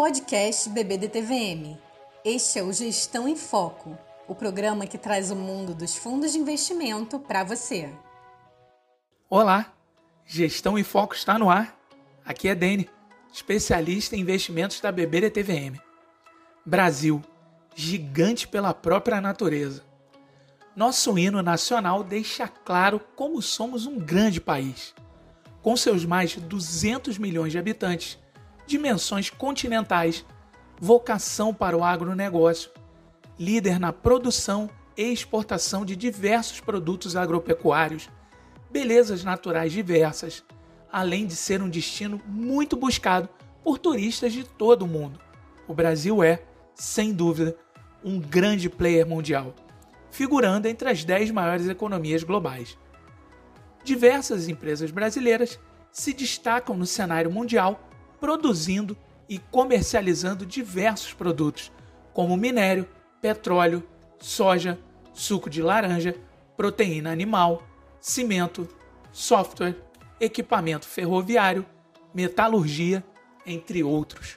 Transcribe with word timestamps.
Podcast 0.00 0.70
BBDTVM. 0.70 1.76
Este 2.24 2.58
é 2.58 2.62
o 2.62 2.72
Gestão 2.72 3.28
em 3.28 3.36
Foco, 3.36 3.98
o 4.26 4.34
programa 4.34 4.86
que 4.86 4.96
traz 4.96 5.30
o 5.30 5.36
mundo 5.36 5.74
dos 5.74 5.94
fundos 5.94 6.32
de 6.32 6.38
investimento 6.38 7.18
para 7.18 7.44
você. 7.44 7.92
Olá, 9.28 9.74
Gestão 10.24 10.78
em 10.78 10.82
Foco 10.82 11.14
está 11.14 11.38
no 11.38 11.50
ar. 11.50 11.78
Aqui 12.24 12.48
é 12.48 12.54
Dene, 12.54 12.88
especialista 13.30 14.16
em 14.16 14.20
investimentos 14.20 14.80
da 14.80 14.90
BBDTVM. 14.90 15.78
Brasil, 16.64 17.20
gigante 17.74 18.48
pela 18.48 18.72
própria 18.72 19.20
natureza. 19.20 19.84
Nosso 20.74 21.18
hino 21.18 21.42
nacional 21.42 22.02
deixa 22.02 22.48
claro 22.48 23.02
como 23.14 23.42
somos 23.42 23.84
um 23.84 23.98
grande 23.98 24.40
país. 24.40 24.94
Com 25.60 25.76
seus 25.76 26.06
mais 26.06 26.30
de 26.30 26.40
200 26.40 27.18
milhões 27.18 27.52
de 27.52 27.58
habitantes, 27.58 28.18
dimensões 28.70 29.28
continentais, 29.28 30.24
vocação 30.80 31.52
para 31.52 31.76
o 31.76 31.82
agronegócio, 31.82 32.70
líder 33.36 33.80
na 33.80 33.92
produção 33.92 34.70
e 34.96 35.12
exportação 35.12 35.84
de 35.84 35.96
diversos 35.96 36.60
produtos 36.60 37.16
agropecuários, 37.16 38.08
belezas 38.70 39.24
naturais 39.24 39.72
diversas, 39.72 40.44
além 40.90 41.26
de 41.26 41.34
ser 41.34 41.60
um 41.60 41.68
destino 41.68 42.22
muito 42.24 42.76
buscado 42.76 43.28
por 43.64 43.76
turistas 43.76 44.32
de 44.32 44.44
todo 44.44 44.82
o 44.82 44.88
mundo. 44.88 45.18
O 45.66 45.74
Brasil 45.74 46.22
é, 46.22 46.40
sem 46.72 47.12
dúvida, 47.12 47.56
um 48.04 48.20
grande 48.20 48.70
player 48.70 49.04
mundial, 49.04 49.52
figurando 50.12 50.68
entre 50.68 50.88
as 50.88 51.04
10 51.04 51.32
maiores 51.32 51.68
economias 51.68 52.22
globais. 52.22 52.78
Diversas 53.82 54.48
empresas 54.48 54.92
brasileiras 54.92 55.58
se 55.90 56.12
destacam 56.12 56.76
no 56.76 56.86
cenário 56.86 57.32
mundial 57.32 57.89
produzindo 58.20 58.96
e 59.28 59.38
comercializando 59.38 60.44
diversos 60.44 61.12
produtos, 61.14 61.72
como 62.12 62.36
minério, 62.36 62.88
petróleo, 63.20 63.82
soja, 64.18 64.78
suco 65.12 65.48
de 65.48 65.62
laranja, 65.62 66.14
proteína 66.56 67.10
animal, 67.10 67.62
cimento, 68.00 68.68
software, 69.12 69.76
equipamento 70.20 70.86
ferroviário, 70.86 71.64
metalurgia, 72.12 73.04
entre 73.46 73.82
outros. 73.82 74.36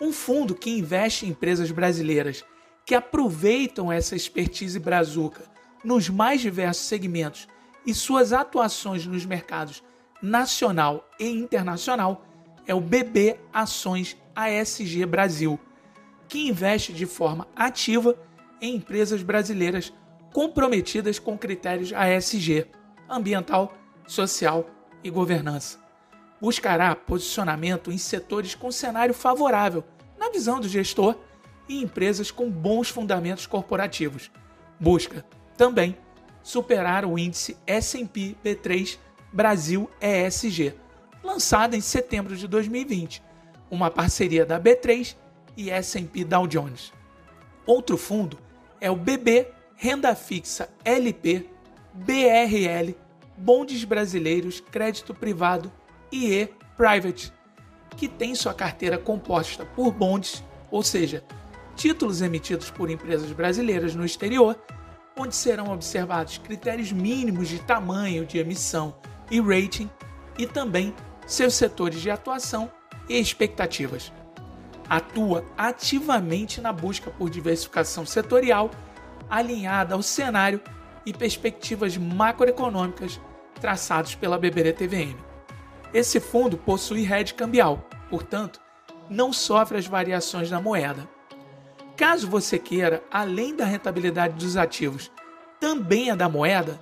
Um 0.00 0.12
fundo 0.12 0.54
que 0.54 0.70
investe 0.70 1.26
em 1.26 1.30
empresas 1.30 1.70
brasileiras 1.70 2.44
que 2.84 2.94
aproveitam 2.94 3.90
essa 3.90 4.14
expertise 4.14 4.78
brazuca 4.78 5.42
nos 5.82 6.08
mais 6.08 6.40
diversos 6.40 6.86
segmentos 6.86 7.48
e 7.84 7.94
suas 7.94 8.32
atuações 8.32 9.06
nos 9.06 9.24
mercados 9.24 9.82
nacional 10.22 11.08
e 11.18 11.28
internacional 11.28 12.24
é 12.66 12.74
o 12.74 12.80
BB 12.80 13.38
Ações 13.52 14.16
ASG 14.34 15.06
Brasil, 15.06 15.58
que 16.28 16.48
investe 16.48 16.92
de 16.92 17.06
forma 17.06 17.46
ativa 17.54 18.16
em 18.60 18.76
empresas 18.76 19.22
brasileiras 19.22 19.92
comprometidas 20.32 21.18
com 21.18 21.38
critérios 21.38 21.92
ASG 21.92 22.66
ambiental, 23.08 23.72
social 24.06 24.68
e 25.02 25.10
governança. 25.10 25.78
Buscará 26.40 26.94
posicionamento 26.94 27.90
em 27.90 27.98
setores 27.98 28.54
com 28.54 28.70
cenário 28.70 29.14
favorável, 29.14 29.84
na 30.18 30.30
visão 30.30 30.60
do 30.60 30.68
gestor, 30.68 31.16
e 31.68 31.82
empresas 31.82 32.30
com 32.30 32.48
bons 32.48 32.88
fundamentos 32.88 33.46
corporativos. 33.46 34.30
Busca, 34.78 35.24
também, 35.56 35.96
superar 36.42 37.04
o 37.04 37.18
índice 37.18 37.56
S&P 37.66 38.36
B3 38.44 38.98
Brasil 39.32 39.90
ESG, 40.00 40.74
lançada 41.26 41.76
em 41.76 41.80
setembro 41.80 42.36
de 42.36 42.46
2020, 42.46 43.22
uma 43.70 43.90
parceria 43.90 44.46
da 44.46 44.60
B3 44.60 45.16
e 45.56 45.70
S&P 45.70 46.24
Dow 46.24 46.46
Jones. 46.46 46.92
Outro 47.66 47.96
fundo 47.96 48.38
é 48.80 48.90
o 48.90 48.96
BB 48.96 49.48
Renda 49.74 50.14
Fixa 50.14 50.68
LP 50.84 51.50
BRL 51.92 52.94
Bondes 53.36 53.84
Brasileiros 53.84 54.60
Crédito 54.60 55.12
Privado 55.12 55.70
IE 56.12 56.48
Private, 56.76 57.32
que 57.96 58.06
tem 58.06 58.34
sua 58.34 58.54
carteira 58.54 58.96
composta 58.96 59.64
por 59.64 59.90
bondes, 59.90 60.44
ou 60.70 60.82
seja, 60.82 61.24
títulos 61.74 62.22
emitidos 62.22 62.70
por 62.70 62.90
empresas 62.90 63.32
brasileiras 63.32 63.94
no 63.94 64.04
exterior, 64.04 64.58
onde 65.18 65.34
serão 65.34 65.72
observados 65.72 66.38
critérios 66.38 66.92
mínimos 66.92 67.48
de 67.48 67.58
tamanho 67.58 68.24
de 68.24 68.38
emissão 68.38 68.94
e 69.30 69.40
rating 69.40 69.90
e 70.38 70.46
também 70.46 70.94
seus 71.26 71.54
setores 71.54 72.00
de 72.00 72.10
atuação 72.10 72.70
e 73.08 73.18
expectativas. 73.18 74.12
Atua 74.88 75.44
ativamente 75.58 76.60
na 76.60 76.72
busca 76.72 77.10
por 77.10 77.28
diversificação 77.28 78.06
setorial 78.06 78.70
alinhada 79.28 79.94
ao 79.94 80.02
cenário 80.02 80.60
e 81.04 81.12
perspectivas 81.12 81.96
macroeconômicas 81.96 83.20
traçados 83.60 84.14
pela 84.14 84.38
BBDTVM. 84.38 85.16
Esse 85.92 86.20
fundo 86.20 86.56
possui 86.56 87.02
rede 87.02 87.34
cambial, 87.34 87.88
portanto, 88.08 88.60
não 89.08 89.32
sofre 89.32 89.78
as 89.78 89.86
variações 89.86 90.50
da 90.50 90.60
moeda. 90.60 91.08
Caso 91.96 92.28
você 92.28 92.58
queira, 92.58 93.02
além 93.10 93.56
da 93.56 93.64
rentabilidade 93.64 94.34
dos 94.34 94.56
ativos, 94.56 95.10
também 95.58 96.10
a 96.10 96.14
da 96.14 96.28
moeda, 96.28 96.78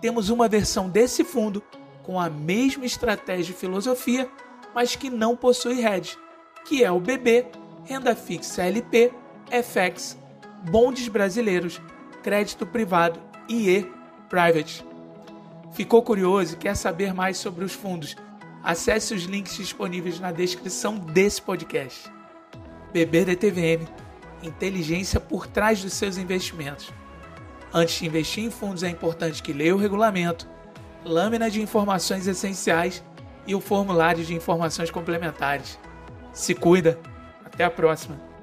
temos 0.00 0.30
uma 0.30 0.48
versão 0.48 0.88
desse 0.88 1.22
fundo 1.22 1.62
com 2.04 2.20
a 2.20 2.30
mesma 2.30 2.86
estratégia 2.86 3.52
e 3.52 3.56
filosofia, 3.56 4.30
mas 4.74 4.94
que 4.94 5.10
não 5.10 5.36
possui 5.36 5.84
hedge, 5.84 6.16
que 6.64 6.84
é 6.84 6.92
o 6.92 7.00
BB, 7.00 7.46
renda 7.84 8.14
fixa 8.14 8.62
LP, 8.62 9.12
FX, 9.50 10.16
bondes 10.70 11.08
brasileiros, 11.08 11.80
crédito 12.22 12.66
privado 12.66 13.20
e 13.48 13.68
E 13.68 13.92
Private. 14.28 14.84
Ficou 15.72 16.02
curioso 16.02 16.54
e 16.54 16.58
quer 16.58 16.76
saber 16.76 17.12
mais 17.12 17.36
sobre 17.36 17.64
os 17.64 17.72
fundos? 17.72 18.16
Acesse 18.62 19.12
os 19.12 19.24
links 19.24 19.56
disponíveis 19.56 20.20
na 20.20 20.32
descrição 20.32 20.96
desse 20.96 21.42
podcast. 21.42 22.10
BBDTVM 22.92 23.86
Inteligência 24.46 25.18
por 25.18 25.46
trás 25.46 25.82
dos 25.82 25.94
seus 25.94 26.18
investimentos. 26.18 26.92
Antes 27.72 27.98
de 27.98 28.06
investir 28.06 28.44
em 28.44 28.50
fundos, 28.50 28.82
é 28.82 28.88
importante 28.88 29.42
que 29.42 29.52
leia 29.52 29.74
o 29.74 29.78
regulamento 29.78 30.48
lâmina 31.04 31.50
de 31.50 31.60
informações 31.60 32.26
essenciais 32.26 33.02
e 33.46 33.54
o 33.54 33.60
formulário 33.60 34.24
de 34.24 34.34
informações 34.34 34.90
complementares. 34.90 35.78
Se 36.32 36.54
cuida. 36.54 36.98
Até 37.44 37.64
a 37.64 37.70
próxima. 37.70 38.33